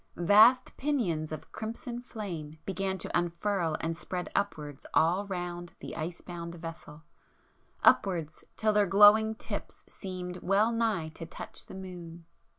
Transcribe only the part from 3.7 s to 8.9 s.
and spread upwards all round the ice bound vessel,—upwards till their